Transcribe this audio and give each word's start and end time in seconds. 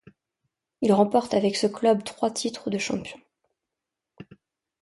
Il 0.81 0.93
remporte 0.93 1.35
avec 1.35 1.55
ce 1.55 1.67
club 1.67 2.03
trois 2.03 2.31
titres 2.31 2.71
de 2.71 2.79
champion. 2.79 3.19